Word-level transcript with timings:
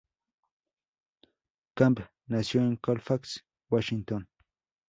Camp 1.75 1.99
nació 2.25 2.61
en 2.61 2.75
Colfax, 2.77 3.45
Washington. 3.69 4.27